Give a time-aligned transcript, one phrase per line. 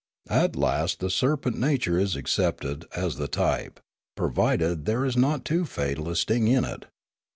[0.31, 3.79] At last the serpent nature is accepted as the type,
[4.17, 6.87] provided there is not too fatal a sting in it.